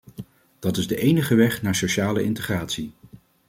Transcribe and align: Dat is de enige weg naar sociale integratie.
Dat 0.59 0.77
is 0.77 0.87
de 0.87 0.95
enige 0.97 1.35
weg 1.35 1.61
naar 1.61 1.75
sociale 1.75 2.23
integratie. 2.23 2.93